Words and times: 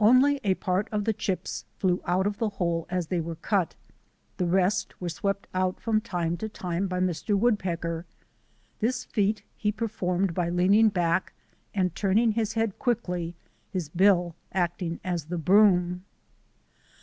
Only 0.00 0.40
a 0.44 0.54
part 0.54 0.88
of 0.92 1.04
the 1.04 1.12
chips 1.12 1.66
flew 1.76 2.00
out 2.06 2.26
of 2.26 2.38
the 2.38 2.48
hole 2.48 2.86
as 2.88 3.08
they 3.08 3.20
were 3.20 3.36
cut, 3.36 3.74
the 4.38 4.46
rest 4.46 4.98
were 4.98 5.10
swept 5.10 5.46
out 5.52 5.78
from 5.78 6.00
time 6.00 6.38
to 6.38 6.48
time 6.48 6.86
by 6.88 7.00
Mr. 7.00 7.38
Woodpecker. 7.38 8.06
This 8.80 9.04
feat 9.04 9.42
he 9.58 9.70
performed 9.70 10.32
by 10.32 10.48
leaning 10.48 10.88
back 10.88 11.34
and 11.74 11.94
turn 11.94 12.16
ing 12.16 12.32
his 12.32 12.54
head 12.54 12.78
quickly, 12.78 13.34
his 13.68 13.90
bill 13.90 14.34
acting 14.54 15.00
as 15.04 15.26
the 15.26 15.36
broom. 15.36 16.02